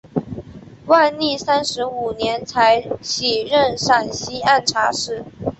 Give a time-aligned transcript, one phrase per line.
[0.87, 5.23] 万历三十五年才起任陕西按察使。